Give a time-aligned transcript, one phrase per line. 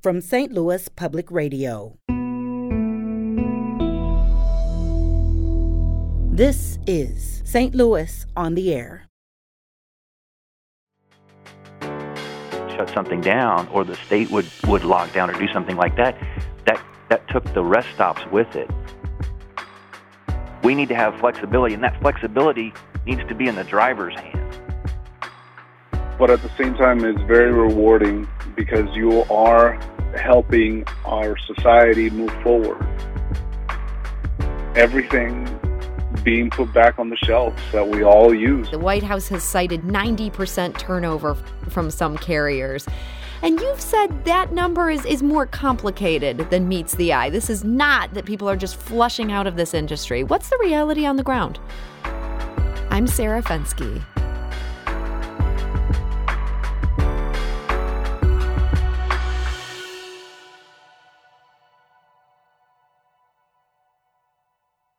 [0.00, 0.52] from St.
[0.52, 1.98] Louis Public Radio.
[6.30, 7.74] This is St.
[7.74, 9.08] Louis on the Air.
[11.80, 16.16] Shut something down, or the state would, would lock down or do something like that,
[16.64, 18.70] that, that took the rest stops with it.
[20.62, 22.72] We need to have flexibility, and that flexibility
[23.04, 24.58] needs to be in the driver's hands.
[26.20, 29.74] But at the same time, it's very rewarding because you are
[30.16, 32.84] helping our society move forward.
[34.74, 35.44] Everything
[36.24, 38.68] being put back on the shelves that we all use.
[38.72, 41.36] The White House has cited 90% turnover
[41.68, 42.86] from some carriers.
[43.42, 47.30] And you've said that number is, is more complicated than meets the eye.
[47.30, 50.24] This is not that people are just flushing out of this industry.
[50.24, 51.60] What's the reality on the ground?
[52.90, 54.04] I'm Sarah Fenske.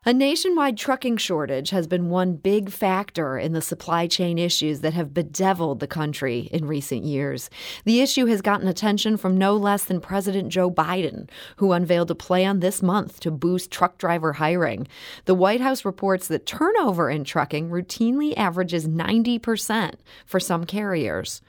[0.10, 4.96] A nationwide trucking shortage has been one big factor in the supply chain issues that
[4.96, 7.48] have bedeviled the country in recent years.
[7.86, 12.16] The issue has gotten attention from no less than President Joe Biden, who unveiled a
[12.16, 14.88] plan this month to boost truck driver hiring.
[15.26, 19.94] The White House reports that turnover in trucking routinely averages 90%
[20.26, 21.44] for some carriers.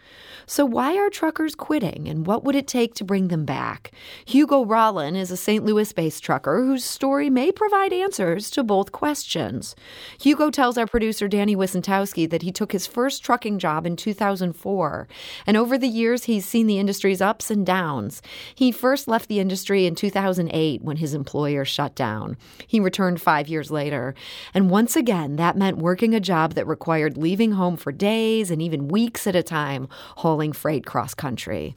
[0.45, 3.93] So, why are truckers quitting, and what would it take to bring them back?
[4.27, 5.65] Hugo Rollin is a St.
[5.65, 9.75] Louis based trucker whose story may provide answers to both questions.
[10.21, 15.09] Hugo tells our producer Danny Wicentowski that he took his first trucking job in 2004,
[15.47, 18.23] and over the years he's seen the industry's ups and downs.
[18.55, 22.37] He first left the industry in 2008 when his employer shut down.
[22.67, 24.15] He returned five years later,
[24.55, 28.61] and once again that meant working a job that required leaving home for days and
[28.61, 31.77] even weeks at a time, hauling freight cross country.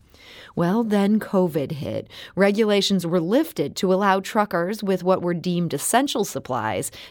[0.55, 2.09] Well, then COVID hit.
[2.35, 6.62] Regulations were lifted to allow truckers with what were deemed essential supplies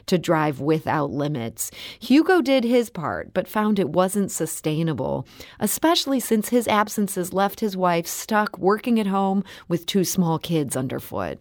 [0.07, 1.71] to drive without limits.
[2.01, 5.27] Hugo did his part, but found it wasn't sustainable,
[5.61, 10.77] especially since his absences left his wife stuck working at home with two small kids
[10.77, 11.39] underfoot.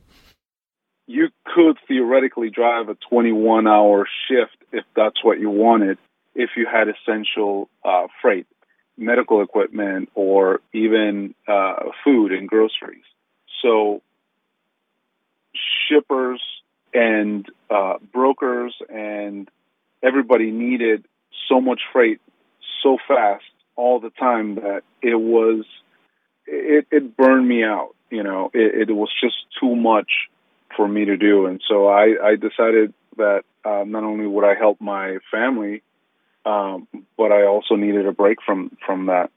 [1.08, 5.98] You could theoretically drive a 21 hour shift if that's what you wanted,
[6.36, 8.48] if you had essential uh, freight
[8.98, 13.04] medical equipment or even uh, food and groceries.
[13.62, 14.02] So
[15.90, 16.42] shippers
[16.94, 19.50] and uh, brokers and
[20.04, 21.06] everybody needed
[21.48, 22.20] so much freight
[22.84, 23.44] so fast
[23.76, 25.66] all the time that it was
[26.46, 27.96] it, it burned me out.
[28.10, 30.12] You know, it, it was just too much
[30.76, 34.56] for me to do, and so I, I decided that uh, not only would I
[34.56, 35.82] help my family
[36.46, 36.88] um,
[37.18, 39.30] but I also needed a break from from that.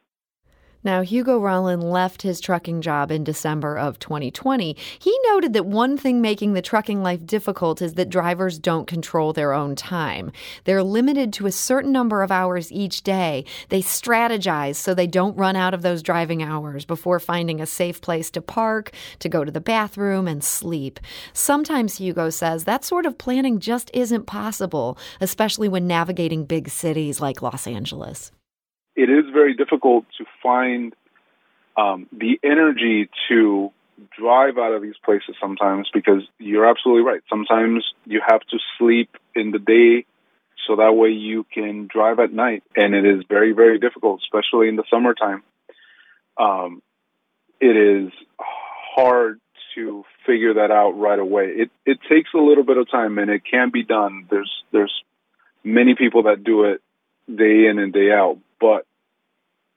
[0.85, 4.77] Now, Hugo Rollin left his trucking job in December of 2020.
[4.99, 9.33] He noted that one thing making the trucking life difficult is that drivers don't control
[9.33, 10.31] their own time.
[10.65, 13.47] They're limited to a certain number of hours each day.
[13.71, 18.03] They strategize so they don't run out of those driving hours before finding a safe
[18.03, 21.01] place to park, to go to the bathroom, and sleep.
[21.33, 27.23] Sometimes, Hugo says, that sort of planning just isn't possible, especially when navigating big cities
[27.23, 28.31] like Los Angeles
[28.97, 30.95] it is very difficult to find
[31.77, 33.73] um, the energy to
[34.19, 37.23] drive out of these places sometimes because you're absolutely right.
[37.29, 40.07] Sometimes you have to sleep in the day
[40.67, 44.69] so that way you can drive at night, and it is very, very difficult, especially
[44.69, 45.43] in the summertime.
[46.39, 46.83] Um,
[47.61, 49.41] it is hard
[49.75, 51.47] to figure that out right away.
[51.47, 54.27] It it takes a little bit of time, and it can be done.
[54.31, 54.93] There's there's
[55.63, 56.81] many people that do it
[57.29, 58.87] day in and day out, but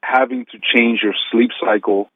[0.02, 2.10] having to change your sleep cycle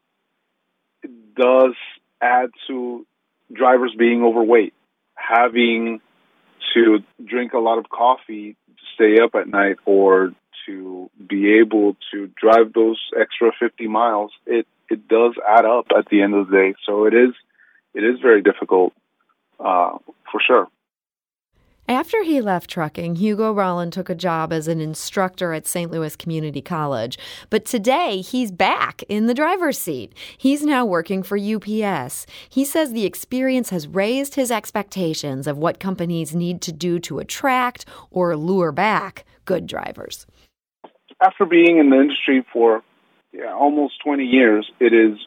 [1.36, 1.76] does
[2.22, 3.06] add to
[3.52, 4.74] drivers being overweight,
[5.16, 6.00] having
[6.74, 10.32] to drink a lot of coffee to stay up at night or
[10.66, 16.06] to be able to drive those extra 50 miles, it, it does add up at
[16.10, 16.74] the end of the day.
[16.86, 17.34] So it is,
[17.94, 18.94] it is very difficult,
[19.60, 19.98] uh,
[20.32, 20.70] for sure.
[21.88, 25.92] After he left trucking, Hugo Rollin took a job as an instructor at St.
[25.92, 27.18] Louis Community College.
[27.50, 30.14] But today, he's back in the driver's seat.
[30.38, 32.26] He's now working for UPS.
[32.50, 37.20] He says the experience has raised his expectations of what companies need to do to
[37.20, 40.26] attract or lure back good drivers.
[41.22, 42.84] After being in the industry for
[43.34, 45.18] yeah, almost 20 years, it is,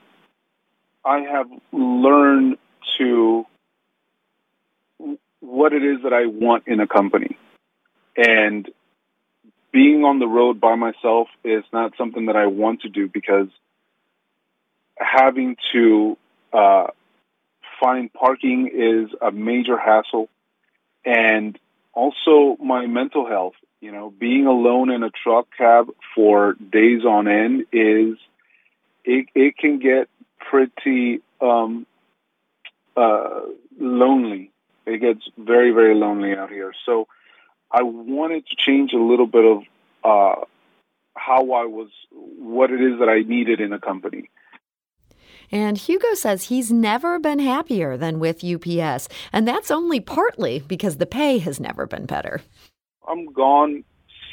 [1.04, 2.56] I have learned
[2.98, 3.44] to
[5.44, 7.36] what it is that I want in a company.
[8.16, 8.68] And
[9.72, 13.48] being on the road by myself is not something that I want to do because
[14.96, 16.16] having to
[16.52, 16.86] uh,
[17.80, 20.28] find parking is a major hassle,
[21.04, 21.58] and
[21.92, 23.54] also my mental health.
[23.80, 28.16] You know, being alone in a truck cab for days on end is
[29.04, 30.08] it, it can get
[30.38, 31.86] pretty um,
[32.96, 33.40] uh,
[33.78, 34.52] lonely.
[34.86, 36.72] It gets very very lonely out here.
[36.86, 37.08] So
[37.70, 39.62] I wanted to change a little bit of
[40.04, 40.44] uh,
[41.16, 44.30] how I was, what it is that I needed in a company.
[45.50, 50.96] And Hugo says he's never been happier than with UPS, and that's only partly because
[50.96, 52.40] the pay has never been better.
[53.06, 53.84] I'm gone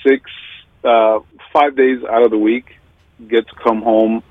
[0.06, 0.30] six,
[0.84, 1.20] uh,
[1.54, 2.78] five days out of the week,
[3.28, 4.24] get to come home,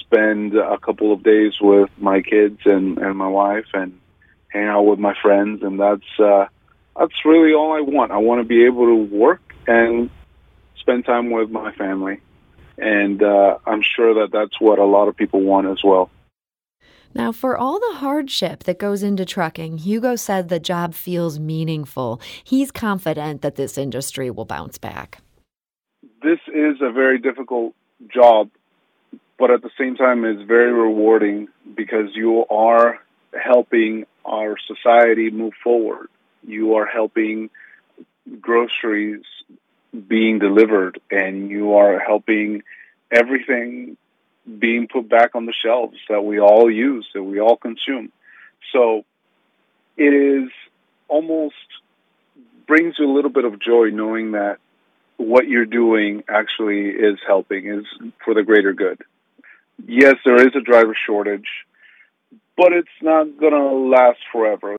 [0.00, 3.99] spend a couple of days with my kids and, and my wife, and
[4.50, 6.46] hang out with my friends, and that's uh,
[6.98, 8.12] that's really all I want.
[8.12, 10.10] I want to be able to work and
[10.78, 12.20] spend time with my family,
[12.78, 16.10] and uh, I'm sure that that's what a lot of people want as well.
[17.12, 22.20] Now, for all the hardship that goes into trucking, Hugo said the job feels meaningful.
[22.44, 25.18] He's confident that this industry will bounce back.
[26.22, 27.74] This is a very difficult
[28.08, 28.50] job,
[29.38, 33.00] but at the same time, it's very rewarding because you are
[33.34, 36.08] helping our society move forward.
[36.46, 37.50] You are helping
[38.40, 39.24] groceries
[40.08, 42.62] being delivered, and you are helping
[43.10, 43.96] everything
[44.58, 48.12] being put back on the shelves that we all use, that we all consume.
[48.72, 49.04] So
[49.96, 50.50] it is
[51.08, 51.54] almost
[52.66, 54.58] brings you a little bit of joy knowing that
[55.16, 57.84] what you're doing actually is helping, is
[58.24, 59.02] for the greater good.
[59.86, 61.48] Yes, there is a driver shortage,
[62.60, 64.76] but it's not going to last forever.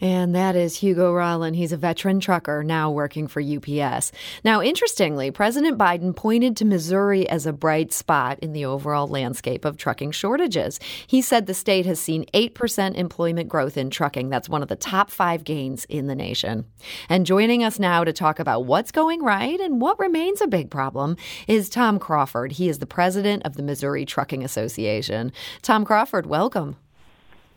[0.00, 1.54] And that is Hugo Rollin.
[1.54, 4.12] He's a veteran trucker now working for UPS.
[4.42, 9.64] Now, interestingly, President Biden pointed to Missouri as a bright spot in the overall landscape
[9.64, 10.80] of trucking shortages.
[11.06, 14.30] He said the state has seen 8% employment growth in trucking.
[14.30, 16.64] That's one of the top five gains in the nation.
[17.08, 20.70] And joining us now to talk about what's going right and what remains a big
[20.70, 21.16] problem
[21.46, 22.52] is Tom Crawford.
[22.52, 25.32] He is the president of the Missouri Trucking Association.
[25.62, 26.76] Tom Crawford, welcome.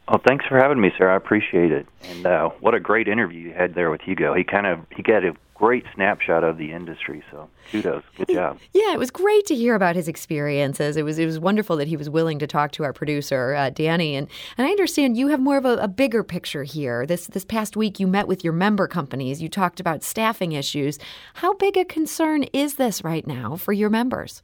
[0.07, 1.09] Well, thanks for having me, sir.
[1.09, 1.87] I appreciate it.
[2.03, 4.33] And uh, what a great interview you had there with Hugo.
[4.33, 7.23] He kind of he got a great snapshot of the industry.
[7.31, 8.59] So kudos, good job.
[8.73, 10.97] Yeah, it was great to hear about his experiences.
[10.97, 13.69] It was it was wonderful that he was willing to talk to our producer uh,
[13.69, 14.15] Danny.
[14.15, 14.27] And
[14.57, 17.05] and I understand you have more of a, a bigger picture here.
[17.05, 19.41] This this past week you met with your member companies.
[19.41, 20.99] You talked about staffing issues.
[21.35, 24.41] How big a concern is this right now for your members?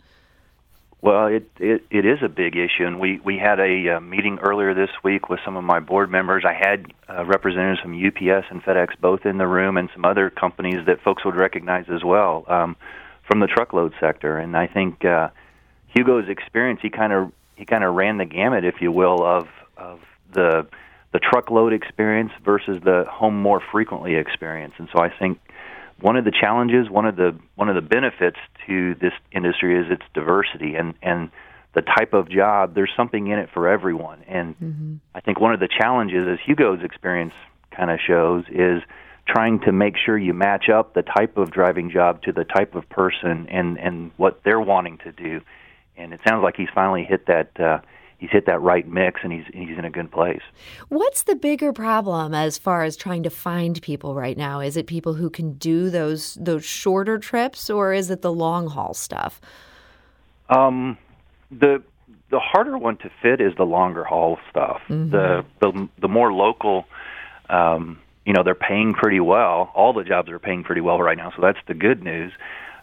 [1.02, 4.40] Well, it, it it is a big issue, and we we had a uh, meeting
[4.40, 6.44] earlier this week with some of my board members.
[6.46, 10.30] I had uh, representatives from UPS and FedEx both in the room, and some other
[10.30, 12.76] companies that folks would recognize as well um,
[13.26, 14.38] from the truckload sector.
[14.38, 15.30] And I think uh,
[15.96, 19.48] Hugo's experience, he kind of he kind of ran the gamut, if you will, of
[19.78, 20.02] of
[20.34, 20.68] the
[21.14, 24.74] the truckload experience versus the home more frequently experience.
[24.78, 25.40] And so I think
[26.02, 28.38] one of the challenges, one of the one of the benefits
[28.68, 31.32] to this industry is its diversity and and
[31.74, 32.76] the type of job.
[32.76, 34.96] There's something in it for everyone, and mm-hmm.
[35.14, 37.34] I think one of the challenges, as Hugo's experience
[37.72, 38.82] kind of shows, is
[39.28, 42.76] trying to make sure you match up the type of driving job to the type
[42.76, 45.42] of person and and what they're wanting to do.
[45.98, 47.60] And it sounds like he's finally hit that.
[47.60, 47.80] Uh,
[48.20, 50.42] he's hit that right mix and he's he's in a good place.
[50.90, 54.60] What's the bigger problem as far as trying to find people right now?
[54.60, 58.68] Is it people who can do those those shorter trips or is it the long
[58.68, 59.42] haul stuff?
[60.50, 60.98] Um
[61.50, 61.82] the
[62.30, 64.82] the harder one to fit is the longer haul stuff.
[64.90, 65.12] Mm-hmm.
[65.12, 66.86] The the the more local
[67.50, 69.72] um you know they're paying pretty well.
[69.74, 72.32] All the jobs are paying pretty well right now, so that's the good news.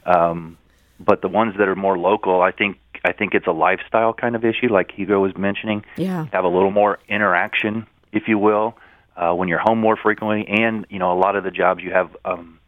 [0.04, 0.56] Um,
[0.98, 4.34] but the ones that are more local, I think I think it's a lifestyle kind
[4.34, 5.84] of issue, like Hugo was mentioning.
[5.96, 8.76] Yeah, have a little more interaction, if you will,
[9.16, 11.92] uh, when you're home more frequently, and you know a lot of the jobs you
[11.92, 12.58] have um,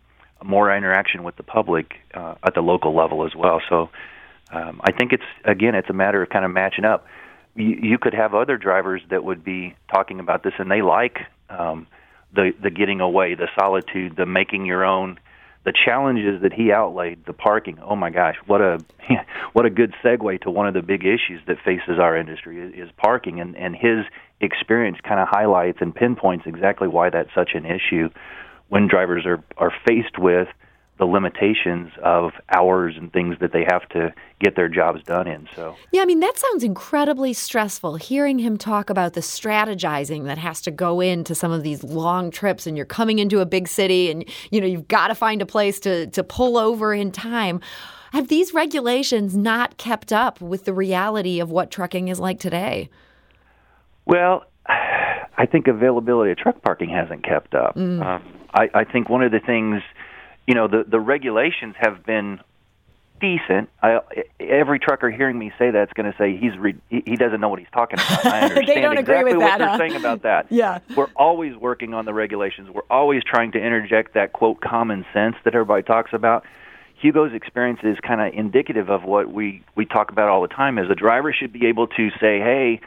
[0.43, 3.61] more interaction with the public uh, at the local level as well.
[3.69, 3.91] So
[4.51, 7.07] um, I think it's again it's a matter of kind of matching up.
[7.55, 11.19] You, you could have other drivers that would be talking about this, and they like
[11.51, 11.87] um,
[12.35, 15.19] the the getting away, the solitude, the making your own
[15.69, 17.79] the challenges that he outlaid, the parking.
[17.83, 18.83] Oh my gosh, what a
[19.53, 22.89] what a good segue to one of the big issues that faces our industry is,
[22.89, 24.07] is parking, and and his
[24.41, 28.09] experience kind of highlights and pinpoints exactly why that's such an issue
[28.71, 30.49] when drivers are are faced with
[30.99, 35.49] the limitations of hours and things that they have to get their jobs done in.
[35.55, 40.39] So Yeah, I mean that sounds incredibly stressful hearing him talk about the strategizing that
[40.39, 43.69] has to go into some of these long trips and you're coming into a big
[43.69, 47.13] city and you know you've got to find a place to to pull over in
[47.13, 47.61] time.
[48.13, 52.89] Have these regulations not kept up with the reality of what trucking is like today?
[54.07, 57.77] Well, I think availability of truck parking hasn't kept up.
[57.77, 58.05] Mm.
[58.05, 59.83] Um, I, I think one of the things,
[60.49, 62.41] you know, the the regulations have been
[63.21, 63.69] decent.
[63.83, 63.99] I,
[64.41, 67.59] every trucker hearing me say that's going to say he's re, he doesn't know what
[67.59, 68.25] he's talking about.
[68.25, 70.47] I understand they don't exactly agree with what that, they're saying about that.
[70.51, 72.71] yeah, we're always working on the regulations.
[72.71, 76.45] We're always trying to interject that quote common sense that everybody talks about.
[76.99, 80.79] Hugo's experience is kind of indicative of what we we talk about all the time.
[80.79, 82.81] Is a driver should be able to say, "Hey,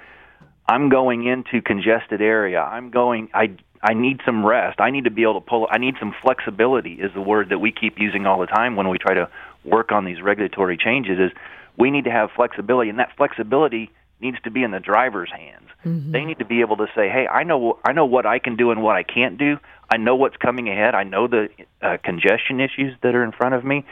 [0.68, 2.60] I'm going into congested area.
[2.60, 3.30] I'm going.
[3.36, 4.80] I I need some rest.
[4.80, 5.68] I need to be able to pull.
[5.72, 6.94] I need some flexibility.
[6.94, 9.30] Is the word that we keep using all the time when we try to
[9.64, 11.20] work on these regulatory changes.
[11.20, 11.32] Is
[11.78, 15.68] we need to have flexibility, and that flexibility needs to be in the driver's hands.
[15.84, 16.12] Mm-hmm.
[16.12, 18.56] They need to be able to say, "Hey, I know I know what I can
[18.56, 19.58] do and what I can't do.
[19.90, 20.96] I know what's coming ahead.
[20.96, 21.50] I know the
[21.82, 23.84] uh, congestion issues that are in front of me.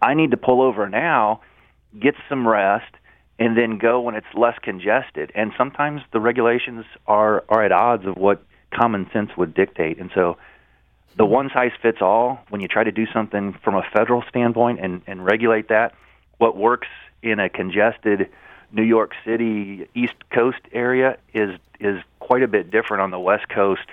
[0.00, 1.42] I need to pull over now,
[2.00, 2.92] get some rest,
[3.38, 5.30] and then go when it's less congested.
[5.34, 8.42] And sometimes the regulations are are at odds of what
[8.72, 9.98] common sense would dictate.
[9.98, 10.36] And so
[11.16, 11.32] the mm-hmm.
[11.32, 15.02] one size fits all when you try to do something from a federal standpoint and,
[15.06, 15.94] and regulate that,
[16.38, 16.88] what works
[17.22, 18.28] in a congested
[18.72, 23.48] New York City East Coast area is is quite a bit different on the West
[23.48, 23.86] Coast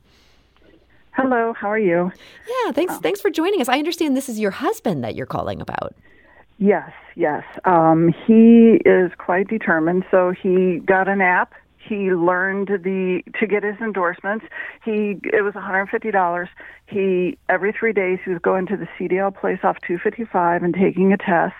[1.13, 2.13] Hello, how are you?
[2.49, 2.95] Yeah, thanks.
[2.95, 3.01] Oh.
[3.01, 3.69] Thanks for joining us.
[3.69, 5.95] I understand this is your husband that you're calling about.
[6.59, 7.45] Yes, yes.
[7.65, 10.05] Um, he is quite determined.
[10.11, 11.55] So he got an app.
[11.79, 14.45] He learned the to get his endorsements.
[14.85, 16.49] He it was $150.
[16.87, 21.13] He every three days he was going to the CDL place off 255 and taking
[21.13, 21.55] a test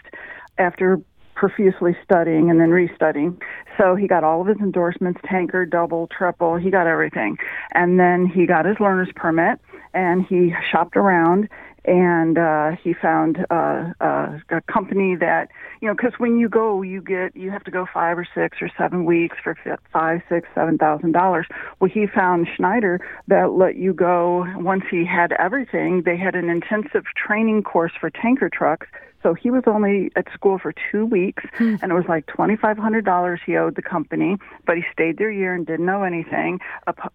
[0.59, 1.01] after
[1.39, 3.41] profusely studying and then restudying.
[3.79, 7.39] So he got all of his endorsements, tanker, double, triple, he got everything.
[7.73, 9.61] And then he got his learner's permit
[9.95, 11.49] and he shopped around
[11.85, 15.49] and uh, he found uh, uh, a company that
[15.81, 18.59] you know because when you go you get you have to go five or six
[18.61, 19.57] or seven weeks for
[19.93, 21.47] five six seven thousand dollars
[21.81, 26.51] well he found schneider that let you go once he had everything they had an
[26.51, 28.89] intensive training course for tanker trucks
[29.23, 31.77] so he was only at school for two weeks, hmm.
[31.83, 34.37] and it was like twenty five hundred dollars he owed the company.
[34.67, 36.61] But he stayed there a year and didn't know anything,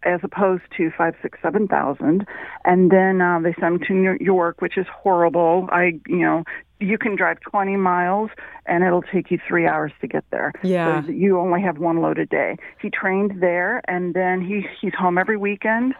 [0.03, 2.25] as opposed to five, six, seven thousand.
[2.65, 5.67] And then uh, they sent him to New York, which is horrible.
[5.71, 6.43] I, you know,
[6.83, 8.29] you can drive 20 miles
[8.65, 10.53] and it'll take you three hours to get there.
[10.63, 11.03] Yeah.
[11.05, 12.57] So you only have one load a day.
[12.81, 15.93] He trained there and then he he's home every weekend.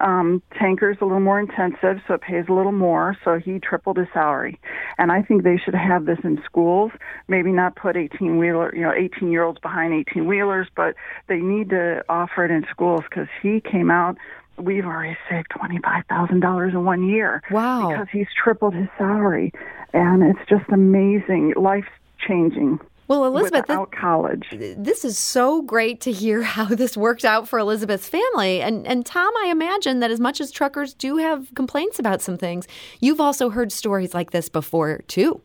[0.00, 3.16] Um, tanker's a little more intensive, so it pays a little more.
[3.24, 4.60] So he tripled his salary,
[4.98, 6.92] and I think they should have this in schools.
[7.26, 10.94] Maybe not put 18 wheeler, you know, 18 year olds behind 18 wheelers, but
[11.28, 14.16] they need to offer it in schools because he came out
[14.58, 17.42] we've already saved twenty five thousand dollars in one year.
[17.50, 17.90] Wow!
[17.90, 19.52] Because he's tripled his salary,
[19.92, 21.86] and it's just amazing, life
[22.18, 22.80] changing.
[23.08, 24.46] Well, Elizabeth, without this, college.
[24.50, 28.60] This is so great to hear how this worked out for Elizabeth's family.
[28.60, 32.36] And and Tom, I imagine that as much as truckers do have complaints about some
[32.36, 32.68] things,
[33.00, 35.40] you've also heard stories like this before too.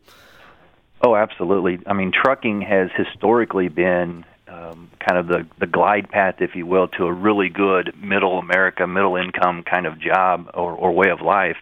[1.00, 1.80] Oh, absolutely.
[1.86, 6.66] I mean, trucking has historically been um, kind of the the glide path, if you
[6.66, 11.08] will, to a really good middle America, middle income kind of job or, or way
[11.08, 11.56] of life.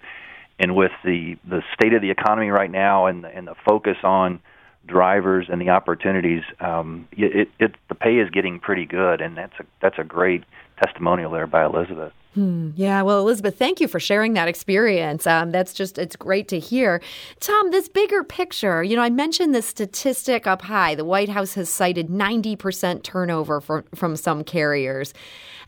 [0.58, 4.40] And with the the state of the economy right now, and and the focus on
[4.86, 9.54] drivers and the opportunities, um, it, it the pay is getting pretty good, and that's
[9.60, 10.44] a that's a great
[10.82, 12.12] testimonial there by Elizabeth.
[12.34, 12.70] Hmm.
[12.76, 15.26] Yeah, well, Elizabeth, thank you for sharing that experience.
[15.26, 17.02] Um, that's just, it's great to hear.
[17.40, 20.94] Tom, this bigger picture, you know, I mentioned the statistic up high.
[20.94, 25.12] The White House has cited 90% turnover for, from some carriers.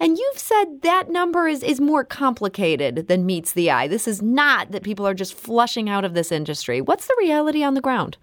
[0.01, 3.87] And you've said that number is, is more complicated than meets the eye.
[3.87, 6.81] This is not that people are just flushing out of this industry.
[6.81, 8.17] What's the reality on the ground?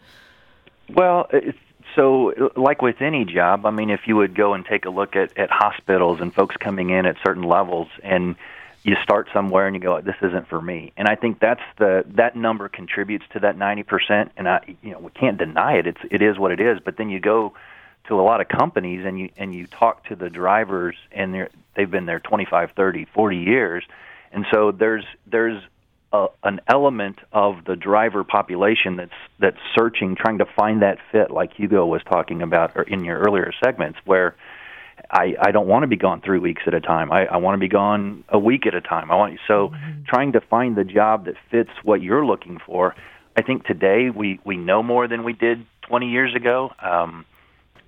[0.94, 1.30] Well,
[1.96, 5.16] so like with any job, I mean, if you would go and take a look
[5.16, 8.36] at, at hospitals and folks coming in at certain levels and
[8.84, 10.92] you start somewhere and you go, this isn't for me.
[10.98, 14.32] And I think that's the, that number contributes to that 90%.
[14.38, 15.88] And I, you know, we can't deny it.
[15.88, 16.80] It's, it is what it is.
[16.84, 17.54] But then you go
[18.08, 21.50] to a lot of companies and you, and you talk to the drivers and they're,
[21.76, 23.84] they've been there 25, 30, 40 years.
[24.32, 25.62] And so there's, there's
[26.14, 31.32] a, an element of the driver population that's that's searching, trying to find that fit,
[31.32, 34.36] like Hugo was talking about or in your earlier segments, where
[35.10, 37.12] I, I don't want to be gone three weeks at a time.
[37.12, 39.12] I, I want to be gone a week at a time.
[39.12, 40.04] I want so mm-hmm.
[40.04, 42.96] trying to find the job that fits what you're looking for.
[43.36, 47.26] I think today we we know more than we did 20 years ago, um,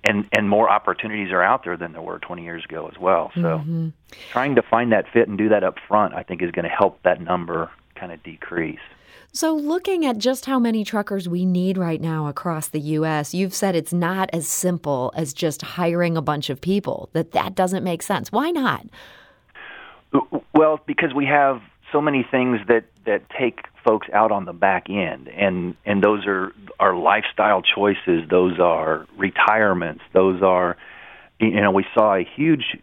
[0.02, 3.30] and and more opportunities are out there than there were 20 years ago as well.
[3.34, 3.88] So mm-hmm.
[4.30, 6.74] trying to find that fit and do that up front, I think, is going to
[6.74, 7.70] help that number
[8.04, 8.78] kind of decrease.
[9.32, 13.54] So, looking at just how many truckers we need right now across the U.S., you've
[13.54, 17.08] said it's not as simple as just hiring a bunch of people.
[17.14, 18.30] That that doesn't make sense.
[18.30, 18.86] Why not?
[20.54, 24.88] Well, because we have so many things that that take folks out on the back
[24.88, 28.28] end, and and those are are lifestyle choices.
[28.28, 30.02] Those are retirements.
[30.12, 30.76] Those are,
[31.40, 32.76] you know, we saw a huge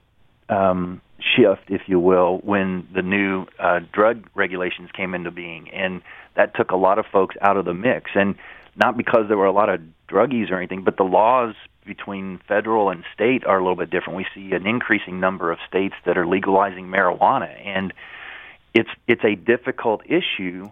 [0.50, 6.02] um, shift, if you will, when the new uh, drug regulations came into being, and
[6.36, 8.12] that took a lot of folks out of the mix.
[8.16, 8.36] And
[8.76, 12.90] not because there were a lot of druggies or anything, but the laws between federal
[12.90, 14.18] and state are a little bit different.
[14.18, 17.94] We see an increasing number of states that are legalizing marijuana, and
[18.74, 20.66] it's it's a difficult issue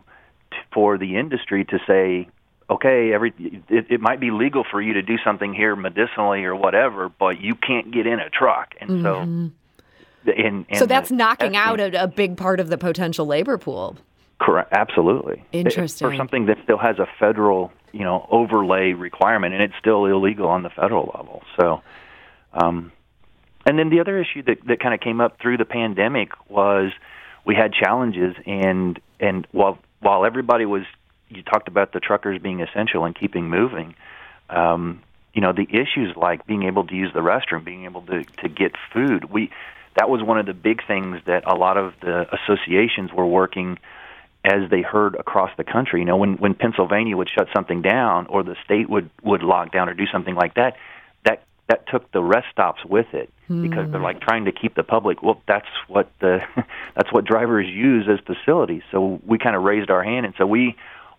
[0.52, 2.30] t- for the industry to say,
[2.70, 3.34] okay, every
[3.70, 7.42] it, it might be legal for you to do something here medicinally or whatever, but
[7.42, 9.48] you can't get in a truck, and mm-hmm.
[9.48, 9.52] so.
[10.26, 13.58] And, and so that's the, knocking out a, a big part of the potential labor
[13.58, 13.98] pool.
[14.40, 14.72] Correct.
[14.72, 15.44] Absolutely.
[15.52, 16.10] Interesting.
[16.10, 20.48] For something that still has a federal, you know, overlay requirement, and it's still illegal
[20.48, 21.44] on the federal level.
[21.60, 21.82] So,
[22.54, 22.92] um,
[23.66, 26.92] and then the other issue that that kind of came up through the pandemic was
[27.46, 30.84] we had challenges, and and while while everybody was,
[31.28, 33.96] you talked about the truckers being essential and keeping moving.
[34.50, 35.02] Um,
[35.34, 38.48] you know, the issues like being able to use the restroom, being able to to
[38.50, 39.26] get food.
[39.26, 39.52] We
[40.00, 43.78] that was one of the big things that a lot of the associations were working
[44.46, 46.00] as they heard across the country.
[46.00, 49.74] You know, when when Pennsylvania would shut something down or the state would would lock
[49.74, 50.78] down or do something like that,
[51.26, 53.92] that that took the rest stops with it because mm.
[53.92, 55.22] they're like trying to keep the public.
[55.22, 56.40] Well, that's what the
[56.96, 58.84] that's what drivers use as facilities.
[58.92, 60.78] So we kind of raised our hand, and so we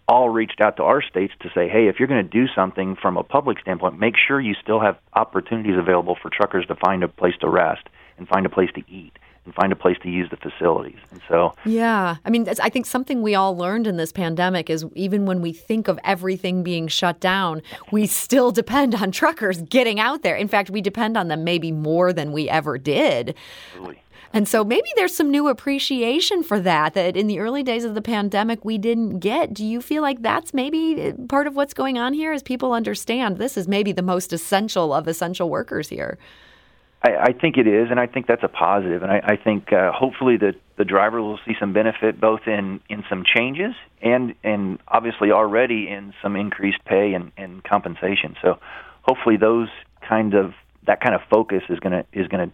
[0.09, 2.97] all reached out to our states to say, hey, if you're going to do something
[2.97, 7.05] from a public standpoint, make sure you still have opportunities available for truckers to find
[7.05, 7.87] a place to rest
[8.20, 10.98] and find a place to eat and find a place to use the facilities.
[11.11, 14.85] And so, yeah, I mean, I think something we all learned in this pandemic is
[14.94, 19.98] even when we think of everything being shut down, we still depend on truckers getting
[19.98, 20.37] out there.
[20.37, 23.35] In fact, we depend on them maybe more than we ever did.
[23.72, 24.02] Absolutely.
[24.33, 27.96] And so maybe there's some new appreciation for that that in the early days of
[27.96, 29.52] the pandemic we didn't get.
[29.52, 32.72] Do you feel like that's maybe uh, part of what's going on here as people
[32.72, 36.16] understand this is maybe the most essential of essential workers here?
[37.03, 39.03] I, I think it is, and I think that's a positive.
[39.03, 42.81] And I, I think uh, hopefully the the driver will see some benefit both in
[42.89, 48.37] in some changes and and obviously already in some increased pay and, and compensation.
[48.43, 48.59] So
[49.03, 49.69] hopefully those
[50.07, 50.53] kind of
[50.87, 52.51] that kind of focus is gonna is gonna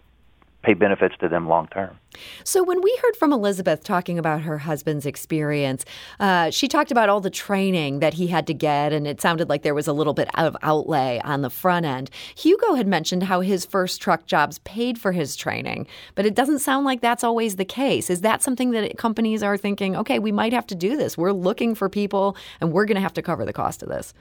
[0.67, 1.97] pay benefits to them long term.
[2.43, 5.85] So, when we heard from Elizabeth talking about her husband's experience,
[6.19, 9.47] uh, she talked about all the training that he had to get, and it sounded
[9.47, 12.09] like there was a little bit of outlay on the front end.
[12.35, 16.59] Hugo had mentioned how his first truck jobs paid for his training, but it doesn't
[16.59, 18.09] sound like that's always the case.
[18.09, 21.17] Is that something that companies are thinking, okay, we might have to do this?
[21.17, 24.13] We're looking for people, and we're going to have to cover the cost of this?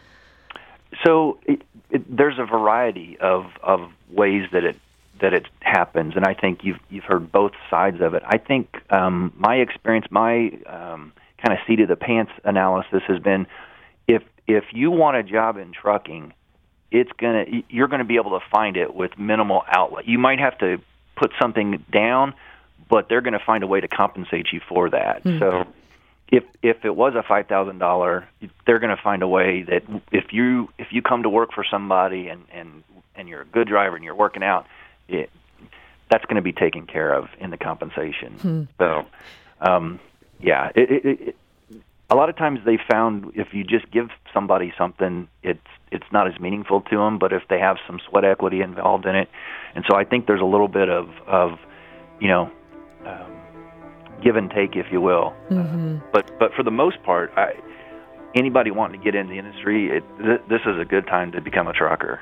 [1.05, 4.77] So, it, it, there's a variety of, of ways that it
[5.21, 8.23] that it happens, and I think you've you've heard both sides of it.
[8.27, 11.13] I think um, my experience, my um,
[11.45, 13.47] kind of seat of the pants analysis has been
[14.07, 16.33] if if you want a job in trucking,
[16.91, 20.07] it's gonna you're gonna be able to find it with minimal outlet.
[20.07, 20.79] You might have to
[21.17, 22.35] put something down,
[22.89, 25.25] but they're going to find a way to compensate you for that.
[25.25, 25.39] Mm-hmm.
[25.39, 25.65] So
[26.29, 28.29] if if it was a five thousand dollar,
[28.67, 31.65] they're going to find a way that if you if you come to work for
[31.69, 34.67] somebody and and and you're a good driver and you're working out,
[35.09, 35.31] it,
[36.11, 38.33] that's going to be taken care of in the compensation.
[38.35, 38.63] Hmm.
[38.79, 39.07] So,
[39.61, 40.01] um,
[40.41, 41.37] yeah, it, it, it,
[42.09, 46.29] a lot of times they found if you just give somebody something, it's it's not
[46.29, 47.19] as meaningful to them.
[47.19, 49.29] But if they have some sweat equity involved in it,
[49.75, 51.59] and so I think there's a little bit of of
[52.21, 52.51] you know
[53.05, 53.33] um,
[54.23, 55.35] give and take, if you will.
[55.51, 55.97] Mm-hmm.
[55.97, 57.55] Uh, but but for the most part, I,
[58.35, 61.41] anybody wanting to get in the industry, it, th- this is a good time to
[61.41, 62.21] become a trucker.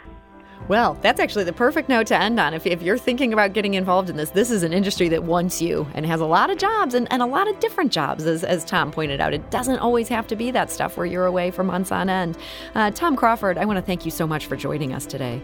[0.66, 2.54] Well, that's actually the perfect note to end on.
[2.54, 5.60] If, if you're thinking about getting involved in this, this is an industry that wants
[5.60, 8.44] you and has a lot of jobs and, and a lot of different jobs, as,
[8.44, 9.34] as Tom pointed out.
[9.34, 12.38] It doesn't always have to be that stuff where you're away for months on end.
[12.74, 15.42] Uh, Tom Crawford, I want to thank you so much for joining us today.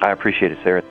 [0.00, 0.82] I appreciate it, Sarah.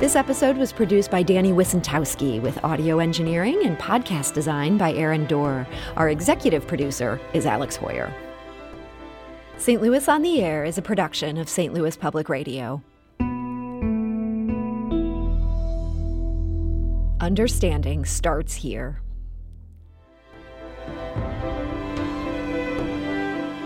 [0.00, 5.26] This episode was produced by Danny Wicentowski with audio engineering and podcast design by Aaron
[5.26, 5.66] Doerr.
[5.96, 8.12] Our executive producer is Alex Heuer.
[9.58, 9.80] St.
[9.80, 11.72] Louis on the Air is a production of St.
[11.72, 12.82] Louis Public Radio.
[17.20, 19.00] Understanding starts here.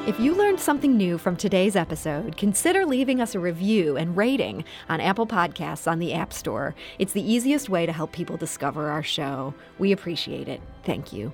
[0.07, 4.65] If you learned something new from today's episode, consider leaving us a review and rating
[4.89, 6.75] on Apple Podcasts on the App Store.
[6.99, 9.55] It's the easiest way to help people discover our show.
[9.79, 10.61] We appreciate it.
[10.85, 11.33] Thank you.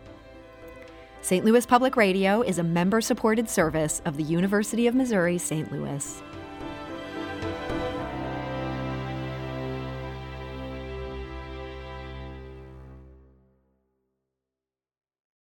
[1.26, 1.44] St.
[1.44, 5.72] Louis Public Radio is a member supported service of the University of Missouri St.
[5.72, 6.22] Louis.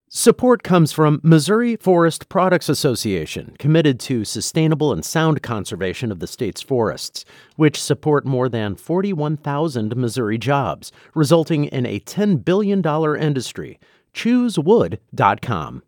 [0.09, 6.25] Support comes from Missouri Forest Products Association, committed to sustainable and sound conservation of the
[6.25, 7.25] state's forests,
[7.57, 12.83] which support more than 41,000 Missouri jobs, resulting in a $10 billion
[13.21, 13.77] industry.
[14.15, 15.81] ChooseWood.com.